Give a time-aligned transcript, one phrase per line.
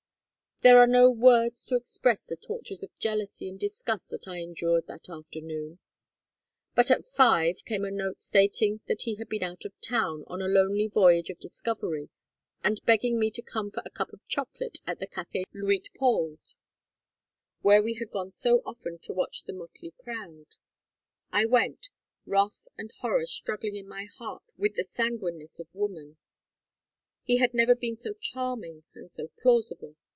[0.63, 4.85] "There are no words to express the tortures of jealousy and disgust that I endured
[4.85, 5.79] that afternoon.
[6.75, 10.39] But at five came a note stating that he had been out of town on
[10.39, 12.11] a lonely voyage of discovery,
[12.63, 16.53] and begging me to come for a cup of chocolate at the Café Luitpold
[17.63, 20.45] where we had gone so often to watch the motley crowd.
[21.31, 21.89] I went,
[22.27, 26.17] wrath and horror struggling in my heart with the sanguineness of woman.
[27.23, 29.95] He had never been so charming and so plausible.